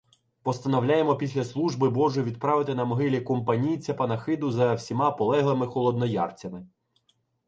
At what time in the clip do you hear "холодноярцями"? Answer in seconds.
5.67-6.67